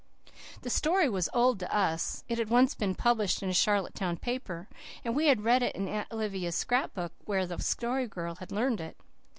The 0.63 0.71
story 0.71 1.07
was 1.09 1.29
old 1.31 1.59
to 1.59 1.71
us. 1.71 2.23
It 2.27 2.39
had 2.39 2.49
once 2.49 2.73
been 2.73 2.95
published 2.95 3.43
in 3.43 3.49
a 3.49 3.53
Charlottetown 3.53 4.17
paper, 4.17 4.67
and 5.05 5.15
we 5.15 5.27
had 5.27 5.43
read 5.43 5.61
in 5.61 5.87
Aunt 5.87 6.11
Olivia's 6.11 6.55
scrapbook, 6.55 7.13
where 7.25 7.45
the 7.45 7.59
Story 7.61 8.07
Girl 8.07 8.33
had 8.37 8.51
learned 8.51 8.81
it. 8.81 8.97